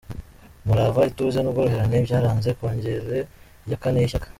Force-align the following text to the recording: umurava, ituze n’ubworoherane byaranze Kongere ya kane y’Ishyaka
umurava, 0.63 1.01
ituze 1.11 1.39
n’ubworoherane 1.41 1.97
byaranze 2.05 2.49
Kongere 2.57 3.17
ya 3.69 3.79
kane 3.81 3.97
y’Ishyaka 4.01 4.27